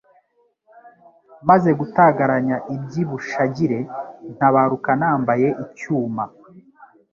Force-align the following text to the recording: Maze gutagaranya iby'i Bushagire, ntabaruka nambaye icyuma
Maze 1.49 1.69
gutagaranya 1.79 2.57
iby'i 2.75 3.01
Bushagire, 3.09 3.79
ntabaruka 4.35 4.91
nambaye 5.01 5.47
icyuma 5.63 6.23